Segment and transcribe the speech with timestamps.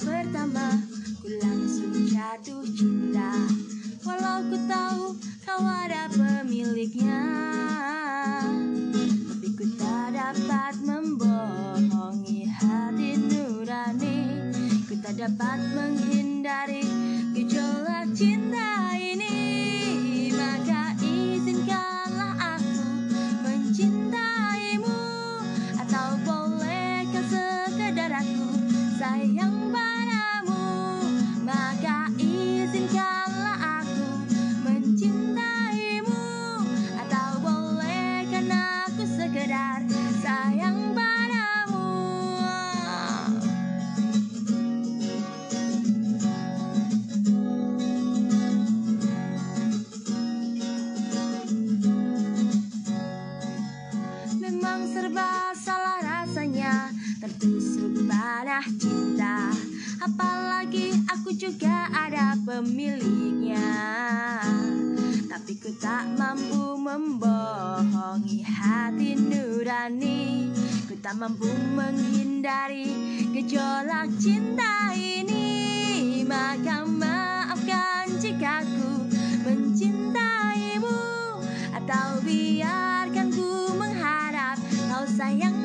[0.00, 0.80] pertama
[1.20, 3.36] Ku langsung jatuh cinta.
[4.00, 5.12] Walau ku tahu
[5.44, 7.20] kau ada pemiliknya.
[9.28, 14.18] Tapi ku tak dapat membohongi hati nurani.
[14.88, 16.88] Ku tak dapat menghindari
[17.36, 18.95] gejolak cinta
[57.26, 59.50] Tertusuk panah cinta.
[59.98, 63.66] Apalagi aku juga ada pemiliknya.
[65.26, 70.54] Tapi ku tak mampu membohongi hati nurani.
[70.86, 72.94] Ku tak mampu menghindari
[73.34, 76.22] gejolak cinta ini.
[76.22, 79.02] Maka maafkan jika ku
[79.42, 81.02] mencintaimu.
[81.74, 85.55] Atau biarkan ku mengharap kau sayang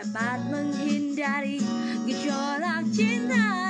[0.00, 1.60] dapat menghindari
[2.08, 3.69] gejolak cinta